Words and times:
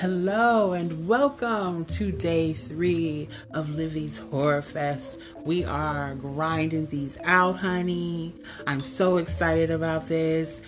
Hello 0.00 0.72
and 0.72 1.06
welcome 1.06 1.84
to 1.84 2.10
day 2.10 2.54
three 2.54 3.28
of 3.50 3.68
Livy's 3.68 4.16
Horror 4.16 4.62
Fest. 4.62 5.18
We 5.44 5.62
are 5.62 6.14
grinding 6.14 6.86
these 6.86 7.18
out, 7.22 7.58
honey. 7.58 8.34
I'm 8.66 8.80
so 8.80 9.18
excited 9.18 9.70
about 9.70 10.08
this. 10.08 10.62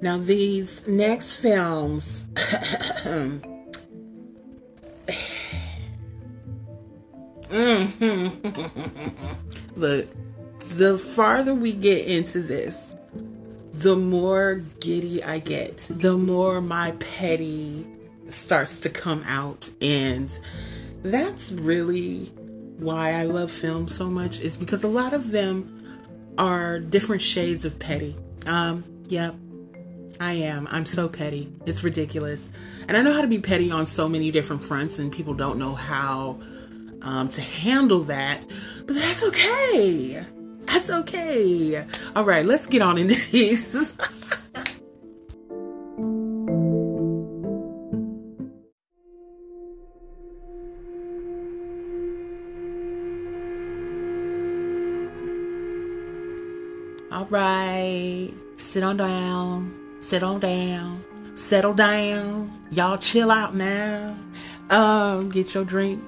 Now, 0.00 0.18
these 0.18 0.86
next 0.86 1.34
films. 1.34 2.26
Look, 9.74 10.06
the 10.60 10.96
farther 10.96 11.56
we 11.56 11.72
get 11.72 12.06
into 12.06 12.40
this, 12.40 12.92
the 13.72 13.96
more 13.96 14.62
giddy 14.78 15.24
I 15.24 15.40
get, 15.40 15.88
the 15.90 16.16
more 16.16 16.60
my 16.60 16.92
petty 16.92 17.84
starts 18.28 18.80
to 18.80 18.90
come 18.90 19.22
out. 19.26 19.70
And 19.80 20.30
that's 21.02 21.52
really 21.52 22.26
why 22.78 23.12
I 23.12 23.24
love 23.24 23.50
film 23.50 23.88
so 23.88 24.08
much, 24.08 24.40
is 24.40 24.56
because 24.56 24.84
a 24.84 24.88
lot 24.88 25.12
of 25.12 25.30
them 25.30 25.72
are 26.38 26.78
different 26.78 27.22
shades 27.22 27.64
of 27.64 27.78
petty. 27.78 28.16
Um, 28.46 28.84
yep. 29.08 29.34
I 30.18 30.32
am. 30.32 30.66
I'm 30.70 30.86
so 30.86 31.08
petty. 31.08 31.52
It's 31.66 31.84
ridiculous. 31.84 32.48
And 32.88 32.96
I 32.96 33.02
know 33.02 33.12
how 33.12 33.20
to 33.20 33.26
be 33.26 33.38
petty 33.38 33.70
on 33.70 33.86
so 33.86 34.08
many 34.08 34.30
different 34.30 34.62
fronts, 34.62 34.98
and 34.98 35.12
people 35.12 35.34
don't 35.34 35.58
know 35.58 35.74
how 35.74 36.38
um, 37.02 37.28
to 37.30 37.40
handle 37.40 38.00
that. 38.04 38.44
But 38.86 38.94
that's 38.94 39.22
okay. 39.24 40.24
That's 40.62 40.90
okay. 40.90 41.86
All 42.14 42.24
right, 42.24 42.44
let's 42.44 42.66
get 42.66 42.82
on 42.82 42.98
into 42.98 43.14
these. 43.30 43.92
sit 58.76 58.82
on 58.82 58.98
down, 58.98 59.74
sit 60.02 60.22
on 60.22 60.38
down, 60.38 61.02
settle 61.34 61.72
down. 61.72 62.52
Y'all 62.70 62.98
chill 62.98 63.30
out 63.30 63.54
now. 63.54 64.14
Um, 64.68 65.30
get 65.30 65.54
your 65.54 65.64
drink, 65.64 66.04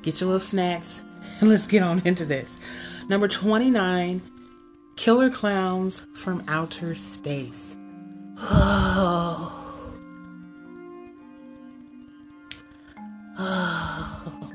get 0.00 0.18
your 0.18 0.28
little 0.28 0.40
snacks, 0.40 1.02
and 1.40 1.50
let's 1.50 1.66
get 1.66 1.82
on 1.82 2.00
into 2.06 2.24
this. 2.24 2.58
Number 3.10 3.28
29 3.28 4.22
Killer 4.96 5.28
Clowns 5.28 6.06
from 6.14 6.42
Outer 6.48 6.94
Space. 6.94 7.76
Oh. 8.38 9.52
Oh. 13.38 14.50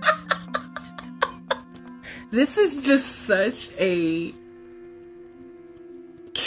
this 2.30 2.56
is 2.56 2.86
just 2.86 3.24
such 3.26 3.72
a 3.80 4.32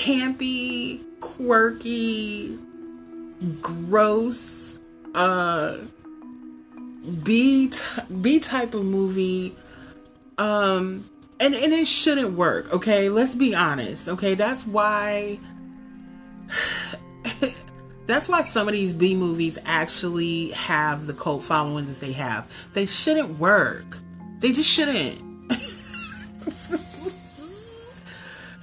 campy, 0.08 1.04
quirky, 1.20 2.58
gross, 3.62 4.78
uh, 5.14 5.78
B 7.24 7.72
B 8.22 8.40
type 8.40 8.74
of 8.74 8.86
movie. 8.86 9.56
Um, 10.38 11.10
and 11.40 11.54
and 11.56 11.74
it 11.74 11.88
shouldn't 11.88 12.38
work. 12.38 12.74
Okay, 12.74 13.10
let's 13.10 13.36
be 13.36 13.54
honest. 13.54 14.08
Okay, 14.08 14.34
that's 14.34 14.66
why. 14.66 15.40
that's 18.06 18.30
why 18.30 18.42
some 18.42 18.70
of 18.70 18.74
these 18.74 18.94
B 18.94 19.14
movies 19.14 19.60
actually 19.66 20.52
have 20.52 21.08
the 21.08 21.14
cult 21.14 21.44
following 21.44 21.86
that 21.88 22.00
they 22.00 22.14
have. 22.14 22.50
They 22.74 22.86
shouldn't 22.86 23.40
work. 23.40 23.98
They 24.40 24.54
just 24.54 24.70
shouldn't. 24.70 25.27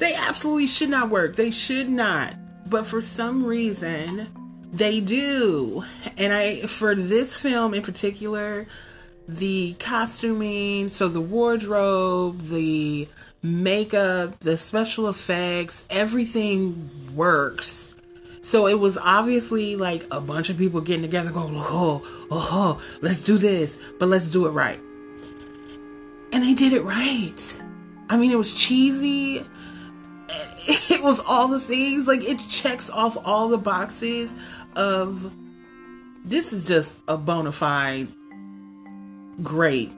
They 0.05 0.15
absolutely 0.15 0.67
should 0.67 0.91
not 0.91 1.09
work. 1.09 1.35
They 1.35 1.51
should 1.51 1.89
not. 1.89 2.35
But 2.69 2.87
for 2.87 3.01
some 3.01 3.45
reason, 3.45 4.29
they 4.73 5.01
do. 5.01 5.85
And 6.19 6.33
I 6.33 6.61
for 6.63 6.95
this 6.95 7.39
film 7.39 7.75
in 7.75 7.83
particular, 7.83 8.67
the 9.27 9.75
costuming, 9.79 10.91
so 10.91 11.09
the 11.09 11.21
wardrobe, 11.21 12.43
the 12.49 13.09
makeup, 13.43 14.41
the 14.41 14.59
special 14.59 15.09
effects, 15.09 15.85
everything 15.89 16.91
works. 17.15 17.95
So 18.43 18.67
it 18.67 18.79
was 18.79 18.99
obviously 18.99 19.77
like 19.77 20.05
a 20.11 20.21
bunch 20.21 20.51
of 20.51 20.59
people 20.59 20.83
getting 20.83 21.03
together 21.03 21.31
going, 21.31 21.55
oh, 21.57 22.03
oh, 22.05 22.29
oh 22.31 22.99
let's 23.01 23.23
do 23.23 23.39
this, 23.39 23.79
but 23.99 24.09
let's 24.09 24.29
do 24.29 24.47
it 24.47 24.51
right. 24.51 24.81
And 26.33 26.43
they 26.43 26.53
did 26.53 26.75
it 26.75 26.83
right. 26.83 27.63
I 28.11 28.19
mean, 28.19 28.33
it 28.33 28.37
was 28.39 28.53
cheesy. 28.53 29.47
It 30.91 31.03
was 31.03 31.21
all 31.21 31.49
the 31.49 31.61
things. 31.61 32.07
Like, 32.07 32.23
it 32.23 32.39
checks 32.49 32.89
off 32.89 33.17
all 33.25 33.49
the 33.49 33.59
boxes 33.59 34.35
of 34.77 35.31
this 36.25 36.53
is 36.53 36.67
just 36.67 37.01
a 37.07 37.17
bona 37.17 37.53
fide 37.53 38.09
great 39.43 39.93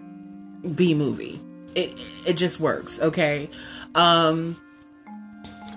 B 0.75 0.95
movie. 0.95 1.41
It 1.75 2.01
it 2.27 2.35
just 2.35 2.59
works, 2.61 2.99
okay? 3.01 3.49
Um 3.95 4.57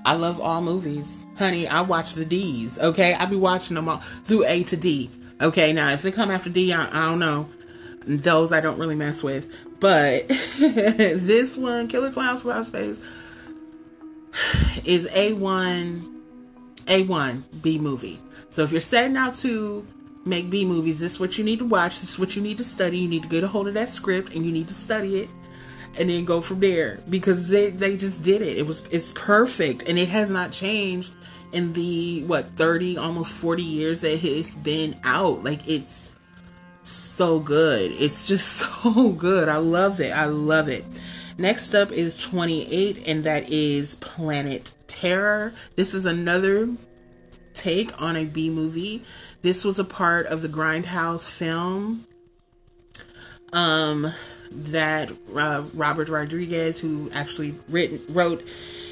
I 0.06 0.14
love 0.14 0.40
all 0.42 0.62
movies. 0.62 1.26
Honey, 1.38 1.68
I 1.68 1.82
watch 1.82 2.16
the 2.16 2.26
D's, 2.26 2.80
okay? 2.80 3.14
I 3.14 3.26
be 3.26 3.36
watching 3.36 3.76
them 3.76 3.90
all 3.90 3.98
through 4.24 4.46
A 4.46 4.64
to 4.64 4.78
D. 4.78 5.10
Okay, 5.42 5.72
now 5.72 5.92
if 5.92 6.02
they 6.02 6.12
come 6.12 6.32
after 6.32 6.50
D, 6.50 6.74
I, 6.74 6.88
I 6.88 7.10
don't 7.10 7.20
know. 7.20 7.48
Those 8.06 8.52
I 8.52 8.62
don't 8.62 8.80
really 8.80 8.96
mess 8.96 9.24
with. 9.24 9.48
But 9.80 10.28
this 10.60 11.56
one, 11.56 11.88
Killer 11.88 12.12
Clowns 12.12 12.42
from 12.42 12.52
Outer 12.52 12.66
Space, 12.66 13.00
is 14.86 15.08
A1 15.10 16.18
A1 16.86 17.44
B 17.62 17.78
movie. 17.78 18.20
So 18.50 18.64
if 18.64 18.72
you're 18.72 18.82
setting 18.82 19.16
out 19.16 19.36
to 19.36 19.86
make 20.26 20.50
B 20.50 20.66
movies. 20.66 21.00
This 21.00 21.14
is 21.14 21.20
what 21.20 21.38
you 21.38 21.44
need 21.44 21.60
to 21.60 21.66
watch. 21.66 22.00
This 22.00 22.12
is 22.12 22.20
what 22.20 22.36
you 22.36 22.42
need 22.42 22.58
to 22.60 22.64
study. 22.64 23.00
You 23.00 23.08
need 23.08 23.24
to 23.24 23.30
get 23.30 23.44
a 23.44 23.48
hold 23.48 23.68
of 23.68 23.74
that 23.74 23.90
script 23.90 24.34
and 24.36 24.46
you 24.46 24.52
need 24.52 24.68
to 24.68 24.74
study 24.74 25.22
it 25.22 25.30
and 25.98 26.10
then 26.10 26.26
go 26.26 26.40
from 26.40 26.60
there 26.60 27.00
because 27.10 27.50
they, 27.50 27.72
they 27.72 27.98
just 27.98 28.24
did 28.24 28.42
it. 28.42 28.58
It 28.58 28.68
was 28.68 28.82
it's 28.92 29.12
perfect 29.14 29.90
and 29.90 29.98
it 29.98 30.10
has 30.10 30.30
not 30.30 30.52
changed 30.52 31.14
in 31.52 31.74
the 31.74 32.24
what 32.26 32.46
30 32.56 32.98
almost 32.98 33.34
40 33.34 33.64
years 33.64 34.02
that 34.02 34.24
it's 34.24 34.56
been 34.56 34.96
out. 35.04 35.44
Like 35.44 35.68
it's 35.68 36.12
so 36.84 37.40
good. 37.40 37.92
It's 37.92 38.28
just 38.28 38.48
so 38.84 39.10
good. 39.10 39.50
I 39.50 39.58
love 39.58 40.00
it. 40.00 40.12
I 40.12 40.26
love 40.26 40.70
it. 40.70 40.86
Next 41.40 41.74
up 41.74 41.94
is 41.94 42.18
28 42.18 43.08
and 43.08 43.24
that 43.24 43.50
is 43.50 43.96
Planet 43.96 44.74
Terror. 44.88 45.54
This 45.78 45.94
is 45.94 46.06
another 46.06 46.68
take 47.54 48.02
on 48.02 48.18
a 48.18 48.26
B 48.26 48.50
movie. 48.50 49.06
This 49.42 49.64
was 49.64 49.80
a 49.80 49.86
part 49.86 50.26
of 50.26 50.42
the 50.42 50.50
Grindhouse 50.50 51.30
film 51.32 52.06
um, 53.54 54.12
that 54.52 55.14
uh, 55.34 55.64
Robert 55.74 56.10
Rodriguez, 56.10 56.78
who 56.78 57.10
actually 57.14 57.58
written, 57.70 58.02
wrote 58.10 58.46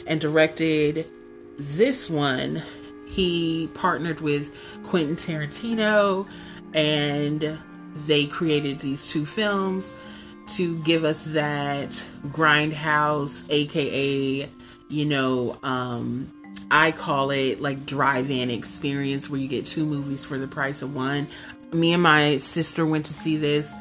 and 0.08 0.22
directed 0.22 1.06
this 1.60 2.10
one, 2.10 2.62
he 3.10 3.70
partnered 3.74 4.22
with 4.22 4.56
Quentin 4.84 5.18
Tarantino 5.18 6.26
and 6.74 7.60
they 8.06 8.26
created 8.26 8.80
these 8.80 9.10
two 9.10 9.26
films 9.26 9.94
to 10.50 10.78
give 10.80 11.04
us 11.04 11.26
that 11.26 11.90
grindhouse 12.28 13.44
aka 13.50 14.50
you 14.90 15.06
know 15.06 15.58
um 15.64 16.32
I 16.70 16.92
call 16.92 17.32
it 17.32 17.62
like 17.62 17.86
drive-in 17.86 18.50
experience 18.50 19.30
where 19.30 19.40
you 19.40 19.48
get 19.48 19.66
two 19.66 19.86
movies 19.86 20.26
for 20.26 20.38
the 20.38 20.48
price 20.48 20.82
of 20.82 20.94
one. 20.94 21.30
Me 21.72 21.94
and 21.94 22.04
my 22.04 22.38
sister 22.38 22.86
went 22.86 23.06
to 23.06 23.14
see 23.14 23.38
this 23.38 23.74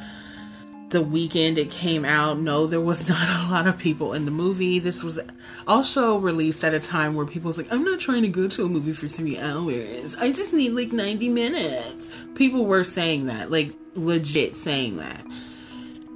the 0.90 1.02
weekend 1.02 1.58
it 1.58 1.70
came 1.70 2.04
out. 2.04 2.38
No, 2.38 2.66
there 2.66 2.80
was 2.80 3.08
not 3.08 3.28
a 3.28 3.50
lot 3.50 3.66
of 3.66 3.78
people 3.78 4.12
in 4.12 4.24
the 4.24 4.30
movie. 4.30 4.78
This 4.78 5.02
was 5.02 5.20
also 5.66 6.18
released 6.18 6.64
at 6.64 6.74
a 6.74 6.80
time 6.80 7.14
where 7.14 7.26
people 7.26 7.48
was 7.48 7.58
like, 7.58 7.72
I'm 7.72 7.84
not 7.84 8.00
trying 8.00 8.22
to 8.22 8.28
go 8.28 8.48
to 8.48 8.64
a 8.64 8.68
movie 8.68 8.92
for 8.92 9.08
three 9.08 9.38
hours. 9.38 10.14
I 10.14 10.32
just 10.32 10.52
need 10.52 10.70
like 10.70 10.92
90 10.92 11.28
minutes. 11.28 12.10
People 12.34 12.66
were 12.66 12.84
saying 12.84 13.26
that, 13.26 13.50
like 13.50 13.72
legit 13.94 14.56
saying 14.56 14.98
that. 14.98 15.24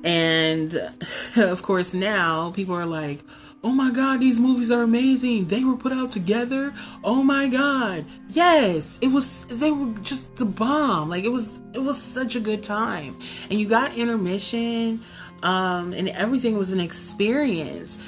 And 0.05 0.75
of 1.37 1.63
course 1.63 1.95
now 1.95 2.51
people 2.53 2.75
are 2.75 2.87
like, 2.87 3.21
oh 3.63 3.73
my 3.73 3.91
god 3.91 4.21
these 4.21 4.41
movies 4.41 4.71
are 4.71 4.83
amazing. 4.83 5.47
They 5.47 5.65
were 5.65 5.77
put 5.77 5.93
out 5.93 6.13
together? 6.13 6.73
Oh 7.05 7.23
my 7.23 7.49
god. 7.49 8.05
Yes 8.31 8.99
it 9.01 9.09
was 9.09 9.45
they 9.47 9.71
were 9.71 9.93
just 10.01 10.35
the 10.37 10.47
bomb. 10.47 11.09
Like 11.09 11.25
it 11.25 11.33
was 11.33 11.59
it 11.75 11.83
was 11.83 12.01
such 12.01 12.37
a 12.37 12.41
good 12.41 12.63
time. 12.63 13.19
And 13.51 13.61
you 13.61 13.69
got 13.69 13.95
intermission 13.97 15.03
um 15.43 15.93
and 15.93 16.09
everything 16.11 16.57
was 16.57 16.73
an 16.73 16.81
experience. 16.81 17.99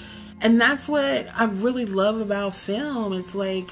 And 0.40 0.60
that's 0.60 0.88
what 0.88 1.28
i 1.38 1.44
really 1.44 1.86
love 1.86 2.20
about 2.20 2.54
film. 2.54 3.12
It's 3.12 3.34
like 3.34 3.70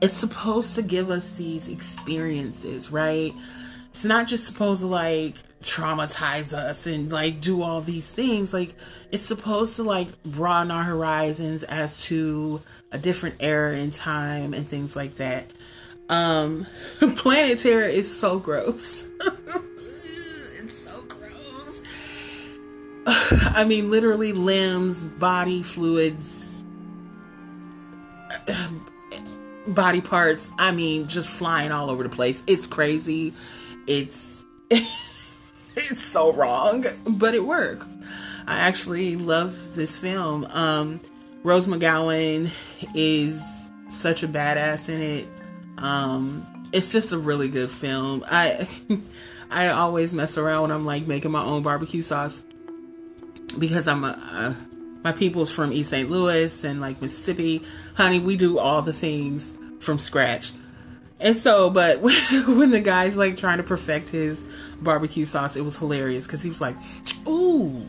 it's 0.00 0.12
supposed 0.12 0.74
to 0.74 0.82
give 0.82 1.10
us 1.10 1.32
these 1.32 1.68
experiences 1.68 2.90
right 2.90 3.32
it's 3.96 4.04
not 4.04 4.28
just 4.28 4.46
supposed 4.46 4.82
to 4.82 4.86
like 4.88 5.36
traumatize 5.62 6.52
us 6.52 6.86
and 6.86 7.10
like 7.10 7.40
do 7.40 7.62
all 7.62 7.80
these 7.80 8.12
things. 8.12 8.52
Like 8.52 8.74
it's 9.10 9.22
supposed 9.22 9.76
to 9.76 9.84
like 9.84 10.22
broaden 10.22 10.70
our 10.70 10.82
horizons 10.82 11.62
as 11.62 12.02
to 12.02 12.60
a 12.92 12.98
different 12.98 13.36
era 13.40 13.74
in 13.74 13.90
time 13.90 14.52
and 14.52 14.68
things 14.68 14.96
like 14.96 15.16
that. 15.16 15.50
Um 16.10 16.66
planet 17.16 17.60
terror 17.60 17.86
is 17.86 18.14
so 18.20 18.38
gross. 18.38 19.06
It's 19.78 20.84
so 20.84 21.02
gross. 21.04 21.80
I 23.56 23.64
mean 23.64 23.90
literally 23.90 24.34
limbs 24.34 25.04
body 25.04 25.62
fluids 25.62 26.52
body 29.68 30.00
parts 30.00 30.48
i 30.58 30.70
mean 30.70 31.08
just 31.08 31.30
flying 31.30 31.72
all 31.72 31.88
over 31.88 32.02
the 32.02 32.10
place. 32.10 32.42
It's 32.46 32.66
crazy 32.66 33.32
it's 33.86 34.42
it's 34.70 36.02
so 36.02 36.32
wrong, 36.32 36.84
but 37.06 37.34
it 37.34 37.44
works. 37.44 37.86
I 38.46 38.58
actually 38.58 39.16
love 39.16 39.74
this 39.74 39.96
film. 39.96 40.46
Um, 40.50 41.00
Rose 41.42 41.66
McGowan 41.66 42.50
is 42.94 43.68
such 43.90 44.22
a 44.22 44.28
badass 44.28 44.88
in 44.88 45.02
it. 45.02 45.28
Um, 45.78 46.46
it's 46.72 46.92
just 46.92 47.12
a 47.12 47.18
really 47.18 47.48
good 47.48 47.70
film. 47.70 48.24
I 48.26 48.68
I 49.50 49.68
always 49.68 50.12
mess 50.12 50.38
around 50.38 50.62
when 50.62 50.70
I'm 50.72 50.84
like 50.84 51.06
making 51.06 51.30
my 51.30 51.44
own 51.44 51.62
barbecue 51.62 52.02
sauce 52.02 52.42
because 53.58 53.86
I'm 53.86 54.04
a, 54.04 54.08
a 54.08 54.56
my 55.04 55.12
people's 55.12 55.52
from 55.52 55.72
East 55.72 55.90
St. 55.90 56.10
Louis 56.10 56.64
and 56.64 56.80
like 56.80 57.00
Mississippi. 57.00 57.62
Honey, 57.94 58.18
we 58.18 58.36
do 58.36 58.58
all 58.58 58.82
the 58.82 58.92
things 58.92 59.52
from 59.78 59.98
scratch. 59.98 60.52
And 61.18 61.36
so, 61.36 61.70
but 61.70 62.00
when 62.46 62.70
the 62.70 62.80
guy's 62.80 63.16
like 63.16 63.36
trying 63.36 63.58
to 63.58 63.64
perfect 63.64 64.10
his 64.10 64.44
barbecue 64.80 65.26
sauce, 65.26 65.56
it 65.56 65.62
was 65.62 65.76
hilarious 65.76 66.26
because 66.26 66.42
he 66.42 66.48
was 66.48 66.60
like, 66.60 66.76
"Ooh, 67.26 67.86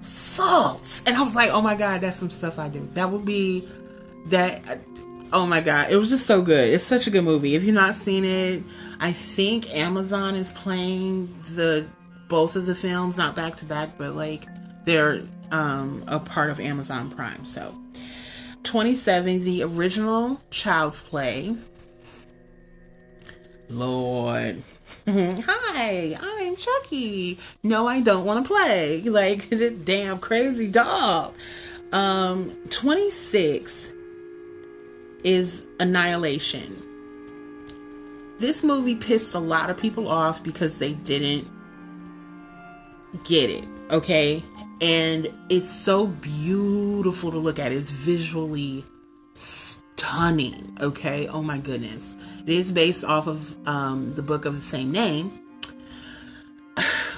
salt," 0.00 1.02
and 1.06 1.16
I 1.16 1.22
was 1.22 1.34
like, 1.34 1.50
"Oh 1.50 1.62
my 1.62 1.74
god, 1.74 2.02
that's 2.02 2.18
some 2.18 2.30
stuff 2.30 2.58
I 2.58 2.68
do." 2.68 2.88
That 2.94 3.10
would 3.10 3.24
be 3.24 3.66
that. 4.26 4.80
Oh 5.32 5.46
my 5.46 5.60
god, 5.60 5.90
it 5.90 5.96
was 5.96 6.08
just 6.10 6.26
so 6.26 6.42
good. 6.42 6.72
It's 6.72 6.84
such 6.84 7.06
a 7.06 7.10
good 7.10 7.24
movie. 7.24 7.54
If 7.54 7.64
you've 7.64 7.74
not 7.74 7.94
seen 7.94 8.24
it, 8.24 8.62
I 9.00 9.12
think 9.12 9.74
Amazon 9.74 10.34
is 10.34 10.52
playing 10.52 11.34
the 11.54 11.86
both 12.28 12.56
of 12.56 12.66
the 12.66 12.74
films, 12.74 13.16
not 13.16 13.34
back 13.34 13.56
to 13.56 13.64
back, 13.64 13.96
but 13.96 14.14
like 14.14 14.44
they're 14.84 15.22
um, 15.50 16.04
a 16.06 16.20
part 16.20 16.50
of 16.50 16.60
Amazon 16.60 17.10
Prime. 17.10 17.44
So, 17.44 17.74
27, 18.64 19.44
the 19.44 19.62
original 19.62 20.40
Child's 20.50 21.02
Play 21.02 21.56
Lord. 23.68 24.62
Hi, 25.08 26.18
I'm 26.20 26.56
Chucky. 26.56 27.38
No, 27.62 27.86
I 27.86 28.00
don't 28.00 28.24
want 28.24 28.44
to 28.44 28.48
play. 28.52 29.02
Like 29.02 29.48
the 29.50 29.70
damn 29.70 30.18
crazy 30.18 30.68
dog. 30.68 31.34
Um, 31.92 32.56
26 32.70 33.92
is 35.24 35.64
Annihilation. 35.80 36.82
This 38.38 38.62
movie 38.62 38.96
pissed 38.96 39.34
a 39.34 39.38
lot 39.38 39.70
of 39.70 39.76
people 39.76 40.08
off 40.08 40.42
because 40.42 40.78
they 40.78 40.92
didn't 40.92 41.48
get 43.24 43.48
it, 43.48 43.64
okay? 43.90 44.44
And 44.82 45.32
it's 45.48 45.68
so 45.70 46.08
beautiful 46.08 47.30
to 47.30 47.38
look 47.38 47.58
at. 47.58 47.72
It's 47.72 47.90
visually 47.90 48.84
stunning. 49.32 50.76
Okay, 50.80 51.26
oh 51.28 51.42
my 51.42 51.58
goodness. 51.58 52.12
It 52.46 52.54
is 52.54 52.70
based 52.70 53.04
off 53.04 53.26
of 53.26 53.54
um, 53.66 54.14
the 54.14 54.22
book 54.22 54.44
of 54.44 54.54
the 54.54 54.60
same 54.60 54.92
name, 54.92 55.40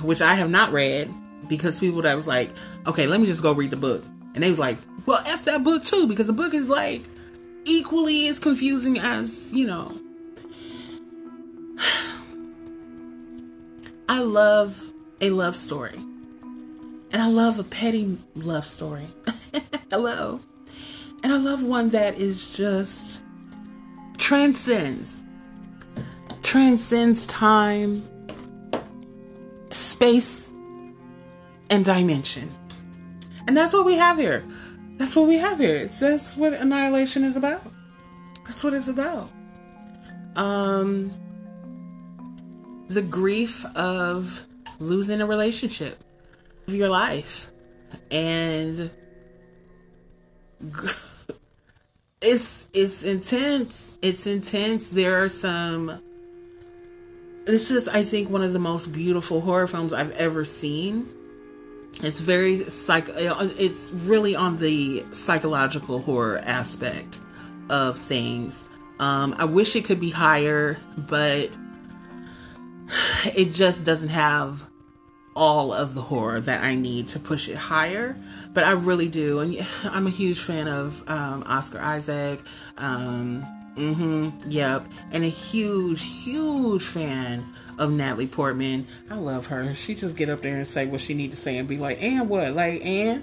which 0.02 0.22
I 0.22 0.34
have 0.34 0.48
not 0.48 0.72
read 0.72 1.12
because 1.48 1.78
people 1.80 2.00
that 2.02 2.14
was 2.16 2.26
like, 2.26 2.50
okay, 2.86 3.06
let 3.06 3.20
me 3.20 3.26
just 3.26 3.42
go 3.42 3.52
read 3.52 3.70
the 3.70 3.76
book. 3.76 4.02
And 4.34 4.42
they 4.42 4.48
was 4.48 4.58
like, 4.58 4.78
well, 5.04 5.22
F 5.26 5.44
that 5.44 5.62
book 5.62 5.84
too, 5.84 6.06
because 6.06 6.26
the 6.26 6.32
book 6.32 6.54
is 6.54 6.70
like 6.70 7.04
equally 7.64 8.26
as 8.28 8.38
confusing 8.38 8.98
as, 8.98 9.52
you 9.52 9.66
know. 9.66 9.98
I 14.08 14.20
love 14.20 14.90
a 15.20 15.28
love 15.28 15.56
story. 15.56 15.98
And 17.10 17.22
I 17.22 17.28
love 17.28 17.58
a 17.58 17.64
petty 17.64 18.18
love 18.34 18.64
story. 18.64 19.08
Hello. 19.90 20.40
And 21.22 21.32
I 21.32 21.36
love 21.36 21.62
one 21.62 21.90
that 21.90 22.16
is 22.16 22.56
just 22.56 23.20
transcends 24.28 25.22
transcends 26.42 27.24
time, 27.28 28.06
space, 29.70 30.50
and 31.70 31.82
dimension. 31.82 32.54
And 33.46 33.56
that's 33.56 33.72
what 33.72 33.86
we 33.86 33.94
have 33.94 34.18
here. 34.18 34.44
That's 34.98 35.16
what 35.16 35.28
we 35.28 35.36
have 35.36 35.58
here. 35.58 35.76
It's 35.76 36.00
that's 36.00 36.36
what 36.36 36.52
annihilation 36.52 37.24
is 37.24 37.36
about. 37.36 37.62
That's 38.46 38.62
what 38.62 38.74
it's 38.74 38.88
about. 38.88 39.30
Um 40.36 41.10
the 42.88 43.00
grief 43.00 43.64
of 43.74 44.44
losing 44.78 45.22
a 45.22 45.26
relationship 45.26 46.04
of 46.66 46.74
your 46.74 46.90
life 46.90 47.50
and 48.10 48.90
it's 52.20 52.66
it's 52.72 53.02
intense. 53.02 53.92
It's 54.02 54.26
intense. 54.26 54.90
There 54.90 55.22
are 55.22 55.28
some 55.28 56.00
this 57.46 57.70
is 57.70 57.88
I 57.88 58.04
think 58.04 58.28
one 58.28 58.42
of 58.42 58.52
the 58.52 58.58
most 58.58 58.92
beautiful 58.92 59.40
horror 59.40 59.66
films 59.66 59.92
I've 59.92 60.10
ever 60.12 60.44
seen. 60.44 61.08
It's 62.02 62.20
very 62.20 62.68
psych 62.68 63.08
it's 63.08 63.90
really 63.92 64.34
on 64.34 64.58
the 64.58 65.04
psychological 65.12 66.00
horror 66.00 66.40
aspect 66.44 67.20
of 67.70 67.98
things. 67.98 68.64
Um 68.98 69.34
I 69.38 69.44
wish 69.44 69.76
it 69.76 69.84
could 69.84 70.00
be 70.00 70.10
higher, 70.10 70.78
but 70.96 71.50
it 73.34 73.54
just 73.54 73.86
doesn't 73.86 74.10
have 74.10 74.67
all 75.38 75.72
of 75.72 75.94
the 75.94 76.02
horror 76.02 76.40
that 76.40 76.64
I 76.64 76.74
need 76.74 77.06
to 77.10 77.20
push 77.20 77.48
it 77.48 77.54
higher, 77.54 78.16
but 78.52 78.64
I 78.64 78.72
really 78.72 79.08
do. 79.08 79.38
And 79.38 79.66
I'm 79.84 80.08
a 80.08 80.10
huge 80.10 80.40
fan 80.40 80.66
of 80.66 81.08
um, 81.08 81.44
Oscar 81.46 81.78
Isaac. 81.78 82.40
Um, 82.76 83.46
mm-hmm, 83.76 84.50
yep. 84.50 84.86
And 85.12 85.22
a 85.22 85.28
huge, 85.28 86.02
huge 86.02 86.82
fan 86.82 87.46
of 87.78 87.92
Natalie 87.92 88.26
Portman. 88.26 88.86
I 89.08 89.14
love 89.14 89.46
her. 89.46 89.74
She 89.76 89.94
just 89.94 90.16
get 90.16 90.28
up 90.28 90.42
there 90.42 90.56
and 90.56 90.66
say 90.66 90.86
what 90.86 91.00
she 91.00 91.14
need 91.14 91.30
to 91.30 91.36
say 91.36 91.56
and 91.56 91.68
be 91.68 91.76
like, 91.78 92.02
and 92.02 92.28
what? 92.28 92.52
Like, 92.52 92.84
and? 92.84 93.22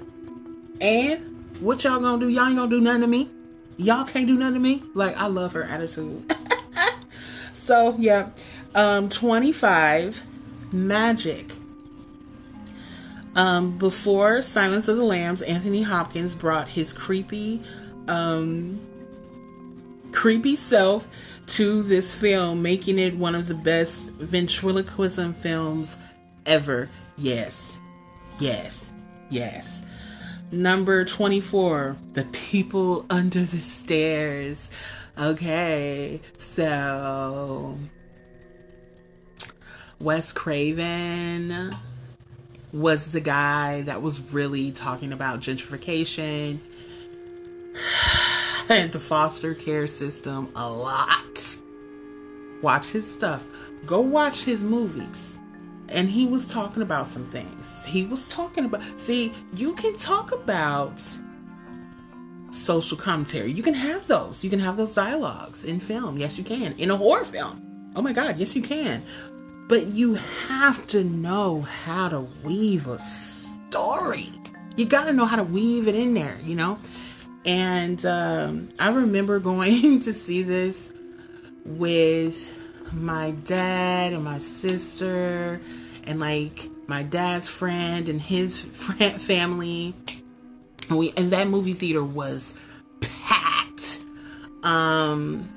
And? 0.80 1.46
What 1.60 1.84
y'all 1.84 2.00
gonna 2.00 2.20
do? 2.20 2.30
Y'all 2.30 2.48
ain't 2.48 2.56
gonna 2.56 2.70
do 2.70 2.80
nothing 2.80 3.02
to 3.02 3.08
me? 3.08 3.30
Y'all 3.76 4.06
can't 4.06 4.26
do 4.26 4.38
nothing 4.38 4.54
to 4.54 4.60
me? 4.62 4.84
Like, 4.94 5.18
I 5.18 5.28
love 5.28 5.52
her 5.52 5.64
attitude. 5.64 6.34
so, 7.52 7.98
yeah. 8.00 8.30
Um, 8.74 9.10
25, 9.10 10.22
Magic. 10.72 11.52
Um, 13.36 13.78
before 13.78 14.42
Silence 14.42 14.88
of 14.88 14.96
the 14.96 15.04
Lambs, 15.04 15.42
Anthony 15.42 15.82
Hopkins 15.82 16.36
brought 16.36 16.70
his 16.70 16.94
creepy, 16.94 17.62
um, 18.08 18.80
creepy 20.14 20.56
self 20.56 21.08
to 21.48 21.84
this 21.84 22.16
film, 22.16 22.62
making 22.62 22.98
it 22.98 23.16
one 23.18 23.36
of 23.36 23.48
the 23.48 23.54
best 23.54 24.10
ventriloquism 24.12 25.34
films 25.36 25.98
ever. 26.46 26.90
Yes, 27.18 27.78
yes, 28.40 28.90
yes. 29.30 29.82
Number 30.52 31.04
24, 31.04 31.98
The 32.14 32.24
People 32.26 33.06
Under 33.10 33.44
the 33.44 33.58
Stairs. 33.58 34.70
Okay, 35.18 36.22
so 36.38 37.78
Wes 40.00 40.32
Craven 40.32 41.72
was 42.76 43.14
the 43.14 43.22
guy 43.22 43.82
that 43.84 44.02
was 44.02 44.20
really 44.34 44.70
talking 44.70 45.14
about 45.14 45.40
gentrification 45.40 46.60
and 48.70 48.92
the 48.92 49.00
foster 49.00 49.56
care 49.56 49.88
system 49.88 50.52
a 50.58 50.70
lot. 50.70 51.56
Watch 52.62 52.88
his 52.88 53.10
stuff. 53.10 53.46
Go 53.86 54.02
watch 54.02 54.44
his 54.44 54.62
movies. 54.62 55.38
And 55.88 56.10
he 56.10 56.28
was 56.28 56.46
talking 56.46 56.82
about 56.82 57.08
some 57.08 57.26
things. 57.28 57.86
He 57.86 58.06
was 58.06 58.28
talking 58.28 58.66
about, 58.66 58.82
see, 58.98 59.32
you 59.56 59.74
can 59.76 59.94
talk 59.96 60.34
about 60.34 61.00
social 62.50 62.98
commentary. 62.98 63.54
You 63.54 63.64
can 63.64 63.74
have 63.74 64.06
those. 64.08 64.44
You 64.44 64.50
can 64.50 64.60
have 64.60 64.76
those 64.76 64.94
dialogues 64.94 65.64
in 65.64 65.80
film. 65.80 66.18
Yes, 66.18 66.38
you 66.38 66.44
can. 66.44 66.74
In 66.74 66.92
a 66.92 66.98
horror 66.98 67.24
film. 67.24 67.62
Oh 67.96 68.02
my 68.02 68.12
God, 68.12 68.38
yes, 68.38 68.54
you 68.54 68.62
can. 68.62 69.04
But 69.68 69.88
you 69.88 70.16
have 70.48 70.86
to 70.88 71.04
know 71.04 71.62
how 71.62 72.10
to 72.10 72.22
weave 72.44 72.88
a 72.88 73.00
story. 73.00 74.30
You 74.76 74.86
got 74.86 75.06
to 75.06 75.14
know 75.14 75.26
how 75.26 75.38
to 75.38 75.44
weave 75.44 75.88
it 75.88 75.96
in 75.96 76.14
there, 76.14 76.38
you 76.44 76.56
know? 76.56 76.78
And 77.46 78.06
um, 78.06 78.70
I 78.80 78.90
remember 78.90 79.40
going 79.52 80.00
to 80.02 80.14
see 80.14 80.44
this 80.44 80.92
with 81.66 82.54
my 82.94 83.32
dad 83.32 84.14
and 84.14 84.24
my 84.24 84.38
sister 84.38 85.60
and 86.04 86.20
like 86.20 86.70
my 86.88 87.04
dad's 87.04 87.50
friend 87.50 88.08
and 88.10 88.22
his 88.22 88.62
family. 89.20 89.94
And 90.90 91.00
we 91.00 91.14
and 91.18 91.32
that 91.32 91.48
movie 91.48 91.74
theater 91.74 92.04
was 92.04 92.54
packed. 93.02 94.00
Um 94.64 95.50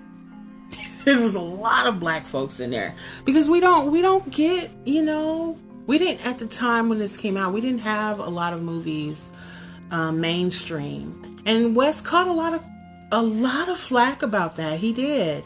there 1.14 1.22
was 1.22 1.34
a 1.34 1.40
lot 1.40 1.86
of 1.86 1.98
black 1.98 2.26
folks 2.26 2.60
in 2.60 2.68
there 2.68 2.94
because 3.24 3.48
we 3.48 3.60
don't 3.60 3.90
we 3.90 4.02
don't 4.02 4.28
get, 4.30 4.70
you 4.84 5.02
know, 5.02 5.58
we 5.86 5.96
didn't 5.96 6.26
at 6.26 6.38
the 6.38 6.46
time 6.46 6.90
when 6.90 6.98
this 6.98 7.16
came 7.16 7.34
out, 7.34 7.54
we 7.54 7.62
didn't 7.62 7.80
have 7.80 8.18
a 8.18 8.28
lot 8.28 8.52
of 8.52 8.62
movies 8.62 9.32
um, 9.90 10.20
mainstream. 10.20 11.40
And 11.46 11.74
Wes 11.74 12.02
caught 12.02 12.28
a 12.28 12.32
lot 12.32 12.52
of 12.52 12.62
a 13.10 13.22
lot 13.22 13.70
of 13.70 13.78
flack 13.78 14.22
about 14.22 14.56
that. 14.56 14.80
He 14.80 14.92
did. 14.92 15.44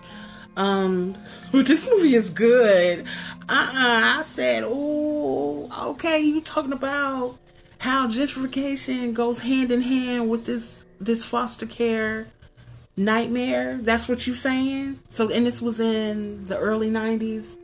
Um, 0.56 1.16
this 1.52 1.88
movie 1.88 2.16
is 2.16 2.30
good. 2.30 3.04
Uh-uh. 3.48 4.18
I 4.18 4.22
said, 4.24 4.64
oh, 4.66 5.70
okay. 5.90 6.18
You 6.18 6.40
talking 6.40 6.72
about 6.72 7.38
how 7.78 8.08
gentrification 8.08 9.14
goes 9.14 9.38
hand 9.38 9.70
in 9.70 9.80
hand 9.80 10.28
with 10.28 10.44
this 10.44 10.82
this 11.00 11.24
foster 11.24 11.66
care 11.66 12.26
nightmare? 12.96 13.78
That's 13.78 14.08
what 14.08 14.26
you're 14.26 14.36
saying? 14.36 15.00
So, 15.10 15.30
and 15.30 15.46
this 15.46 15.62
was 15.62 15.80
in 15.80 16.46
the 16.46 16.58
early 16.58 16.90
'90s. 16.90 17.56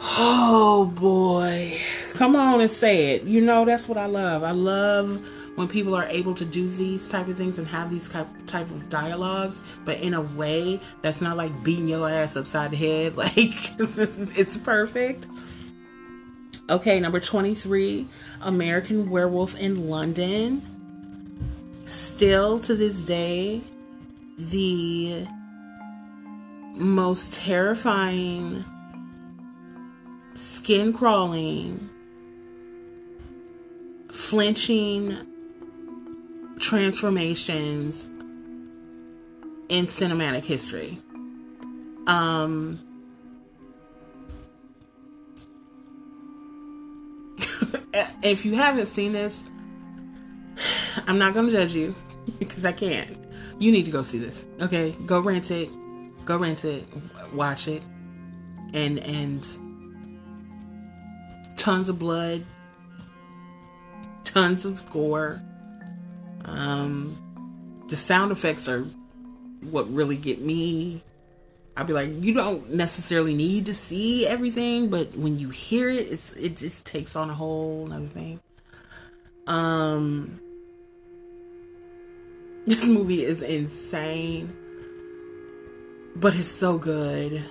Oh 0.00 0.92
boy, 0.94 1.78
come 2.14 2.36
on 2.36 2.60
and 2.60 2.70
say 2.70 3.14
it. 3.14 3.22
You 3.22 3.40
know 3.40 3.64
that's 3.64 3.88
what 3.88 3.98
I 3.98 4.06
love. 4.06 4.42
I 4.42 4.50
love 4.50 5.26
when 5.56 5.68
people 5.68 5.94
are 5.94 6.06
able 6.10 6.34
to 6.34 6.44
do 6.44 6.68
these 6.68 7.08
type 7.08 7.28
of 7.28 7.36
things 7.36 7.58
and 7.58 7.66
have 7.66 7.90
these 7.90 8.08
type 8.08 8.70
of 8.70 8.88
dialogues, 8.90 9.58
but 9.84 9.98
in 10.00 10.14
a 10.14 10.20
way 10.20 10.78
that's 11.00 11.22
not 11.22 11.36
like 11.36 11.64
beating 11.64 11.88
your 11.88 12.08
ass 12.08 12.36
upside 12.36 12.70
the 12.70 12.76
head. 12.76 13.16
Like 13.26 13.32
it's 13.38 14.56
perfect. 14.58 15.26
Okay, 16.68 17.00
number 17.00 17.20
23, 17.20 18.06
American 18.42 19.08
Werewolf 19.08 19.54
in 19.58 19.88
London. 19.88 20.62
Still 21.86 22.58
to 22.60 22.74
this 22.74 22.98
day, 23.04 23.62
the 24.38 25.26
most 26.74 27.34
terrifying, 27.34 28.64
skin 30.34 30.92
crawling, 30.92 31.88
flinching 34.10 35.16
transformations 36.58 38.06
in 39.68 39.86
cinematic 39.86 40.44
history. 40.44 40.98
Um, 42.06 42.80
if 48.22 48.44
you 48.44 48.54
haven't 48.54 48.86
seen 48.86 49.12
this, 49.12 49.42
I'm 51.06 51.18
not 51.18 51.34
going 51.34 51.46
to 51.46 51.52
judge 51.52 51.74
you 51.74 51.94
because 52.38 52.64
I 52.64 52.72
can't. 52.72 53.15
You 53.58 53.72
need 53.72 53.84
to 53.86 53.90
go 53.90 54.02
see 54.02 54.18
this. 54.18 54.44
Okay, 54.60 54.94
go 55.06 55.20
rent 55.20 55.50
it. 55.50 55.70
Go 56.24 56.36
rent 56.36 56.64
it. 56.64 56.84
Watch 57.32 57.68
it. 57.68 57.82
And 58.74 58.98
and 58.98 59.46
tons 61.56 61.88
of 61.88 61.98
blood, 61.98 62.44
tons 64.24 64.64
of 64.64 64.88
gore. 64.90 65.42
Um, 66.44 67.84
the 67.88 67.96
sound 67.96 68.30
effects 68.32 68.68
are 68.68 68.86
what 69.62 69.92
really 69.92 70.16
get 70.16 70.40
me. 70.40 71.02
I'll 71.76 71.84
be 71.84 71.92
like, 71.92 72.24
you 72.24 72.32
don't 72.32 72.70
necessarily 72.70 73.34
need 73.34 73.66
to 73.66 73.74
see 73.74 74.26
everything, 74.26 74.88
but 74.88 75.14
when 75.16 75.38
you 75.38 75.50
hear 75.50 75.90
it, 75.90 76.10
it's 76.10 76.32
it 76.32 76.56
just 76.56 76.86
takes 76.86 77.16
on 77.16 77.30
a 77.30 77.34
whole 77.34 77.92
other 77.92 78.06
thing. 78.06 78.40
Um, 79.46 80.40
this 82.66 82.86
movie 82.86 83.24
is 83.24 83.42
insane, 83.42 84.52
but 86.16 86.34
it's 86.34 86.48
so 86.48 86.78
good. 86.78 87.44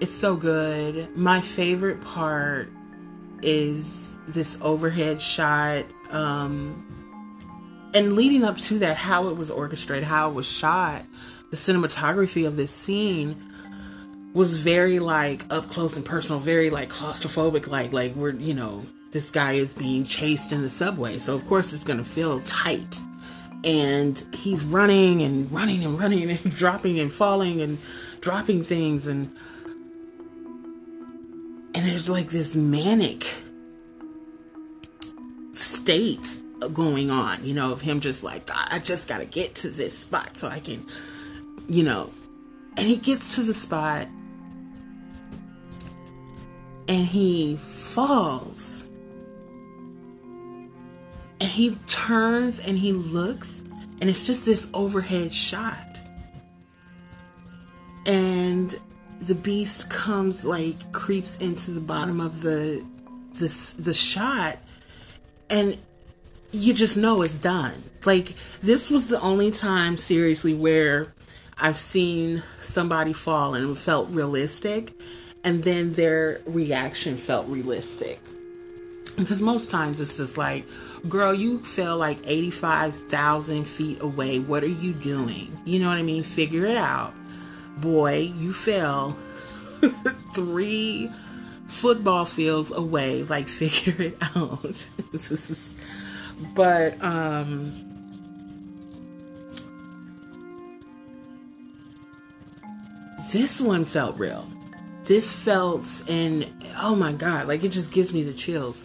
It's 0.00 0.12
so 0.12 0.36
good. 0.36 1.16
My 1.16 1.40
favorite 1.40 2.00
part 2.02 2.68
is 3.42 4.16
this 4.28 4.58
overhead 4.60 5.22
shot. 5.22 5.86
Um, 6.10 7.90
and 7.94 8.14
leading 8.14 8.44
up 8.44 8.58
to 8.58 8.80
that, 8.80 8.96
how 8.96 9.28
it 9.28 9.36
was 9.36 9.50
orchestrated, 9.50 10.04
how 10.04 10.30
it 10.30 10.34
was 10.34 10.46
shot, 10.46 11.04
the 11.50 11.56
cinematography 11.56 12.46
of 12.46 12.56
this 12.56 12.70
scene 12.70 13.50
was 14.34 14.58
very 14.58 14.98
like 14.98 15.44
up 15.50 15.70
close 15.70 15.96
and 15.96 16.04
personal, 16.04 16.40
very 16.40 16.68
like 16.68 16.88
claustrophobic, 16.90 17.68
like 17.68 17.92
like 17.92 18.14
we're 18.16 18.32
you 18.32 18.52
know 18.52 18.84
this 19.12 19.30
guy 19.30 19.52
is 19.52 19.72
being 19.72 20.04
chased 20.04 20.50
in 20.52 20.62
the 20.62 20.68
subway, 20.68 21.18
so 21.18 21.34
of 21.34 21.46
course 21.46 21.72
it's 21.72 21.84
gonna 21.84 22.02
feel 22.04 22.40
tight, 22.40 23.00
and 23.64 24.22
he's 24.34 24.62
running 24.64 25.22
and 25.22 25.50
running 25.50 25.84
and 25.84 25.98
running 25.98 26.30
and 26.30 26.50
dropping 26.56 27.00
and 27.00 27.12
falling 27.12 27.60
and 27.60 27.78
dropping 28.20 28.62
things 28.64 29.06
and 29.06 29.34
and 31.74 31.88
there's 31.88 32.08
like 32.08 32.28
this 32.28 32.54
manic 32.54 33.26
state 35.52 36.40
going 36.72 37.10
on, 37.10 37.44
you 37.44 37.52
know, 37.52 37.72
of 37.72 37.80
him 37.80 38.00
just 38.00 38.22
like, 38.24 38.48
I 38.50 38.78
just 38.78 39.08
got 39.08 39.18
to 39.18 39.26
get 39.26 39.54
to 39.56 39.68
this 39.68 39.98
spot 39.98 40.36
so 40.36 40.48
I 40.48 40.60
can, 40.60 40.86
you 41.68 41.82
know. 41.82 42.10
And 42.76 42.86
he 42.88 42.96
gets 42.96 43.36
to 43.36 43.42
the 43.42 43.54
spot 43.54 44.06
and 46.88 47.06
he 47.06 47.56
falls. 47.56 48.83
He 51.54 51.76
turns 51.86 52.58
and 52.58 52.76
he 52.76 52.92
looks, 52.92 53.62
and 54.00 54.10
it's 54.10 54.26
just 54.26 54.44
this 54.44 54.66
overhead 54.74 55.32
shot. 55.32 56.00
And 58.06 58.74
the 59.20 59.36
beast 59.36 59.88
comes 59.88 60.44
like 60.44 60.90
creeps 60.90 61.36
into 61.36 61.70
the 61.70 61.80
bottom 61.80 62.20
of 62.20 62.42
the 62.42 62.84
the 63.34 63.74
the 63.78 63.94
shot 63.94 64.58
and 65.48 65.78
you 66.50 66.74
just 66.74 66.96
know 66.96 67.22
it's 67.22 67.38
done. 67.38 67.84
Like 68.04 68.34
this 68.60 68.90
was 68.90 69.08
the 69.08 69.20
only 69.20 69.52
time 69.52 69.96
seriously 69.96 70.54
where 70.54 71.14
I've 71.56 71.76
seen 71.76 72.42
somebody 72.62 73.12
fall 73.12 73.54
and 73.54 73.70
it 73.70 73.78
felt 73.78 74.10
realistic 74.10 74.92
and 75.44 75.62
then 75.62 75.92
their 75.92 76.40
reaction 76.46 77.16
felt 77.16 77.46
realistic. 77.46 78.18
Because 79.16 79.40
most 79.40 79.70
times 79.70 80.00
it's 80.00 80.16
just 80.16 80.36
like, 80.36 80.66
girl, 81.08 81.32
you 81.32 81.58
fell 81.60 81.96
like 81.96 82.18
85,000 82.24 83.64
feet 83.64 84.02
away. 84.02 84.40
What 84.40 84.62
are 84.62 84.66
you 84.66 84.92
doing? 84.92 85.56
You 85.64 85.78
know 85.78 85.88
what 85.88 85.98
I 85.98 86.02
mean? 86.02 86.24
Figure 86.24 86.64
it 86.66 86.76
out. 86.76 87.14
Boy, 87.78 88.32
you 88.36 88.52
fell 88.52 89.16
three 90.34 91.10
football 91.68 92.24
fields 92.24 92.72
away. 92.72 93.22
Like, 93.22 93.48
figure 93.60 94.06
it 94.06 94.18
out. 94.36 94.88
but 96.54 97.02
um 97.02 97.80
this 103.32 103.60
one 103.60 103.84
felt 103.84 104.16
real 104.18 104.46
this 105.04 105.32
felt 105.32 106.02
and 106.08 106.50
oh 106.78 106.94
my 106.94 107.12
god 107.12 107.46
like 107.46 107.62
it 107.64 107.70
just 107.70 107.92
gives 107.92 108.12
me 108.12 108.22
the 108.22 108.32
chills 108.32 108.84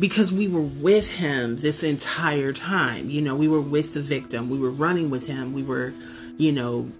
because 0.00 0.32
we 0.32 0.48
were 0.48 0.60
with 0.60 1.10
him 1.18 1.56
this 1.56 1.84
entire 1.84 2.52
time. 2.52 3.08
You 3.08 3.22
know 3.22 3.36
we 3.36 3.46
were 3.46 3.60
with 3.60 3.94
the 3.94 4.02
victim. 4.02 4.50
We 4.50 4.58
were 4.58 4.70
running 4.70 5.10
with 5.10 5.26
him. 5.26 5.52
We 5.52 5.62
were 5.62 5.94
you 6.36 6.50
know 6.50 6.90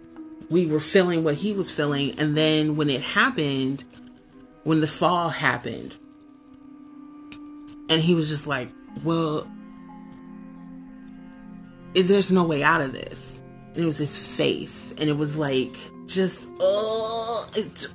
we 0.48 0.66
were 0.66 0.80
feeling 0.80 1.24
what 1.24 1.34
he 1.34 1.52
was 1.52 1.70
feeling. 1.70 2.18
And 2.20 2.36
then 2.36 2.76
when 2.76 2.88
it 2.88 3.02
happened 3.02 3.82
when 4.62 4.80
the 4.80 4.86
fall 4.86 5.30
happened 5.30 5.96
and 7.88 8.00
he 8.00 8.14
was 8.14 8.28
just 8.28 8.46
like 8.46 8.70
well 9.02 9.50
there's 11.94 12.30
no 12.30 12.44
way 12.44 12.62
out 12.62 12.80
of 12.80 12.92
this. 12.92 13.40
And 13.74 13.78
it 13.78 13.86
was 13.86 13.98
his 13.98 14.16
face, 14.16 14.92
and 14.98 15.08
it 15.08 15.16
was 15.16 15.36
like 15.36 15.76
just 16.06 16.48
oh, 16.60 17.48
it, 17.54 17.86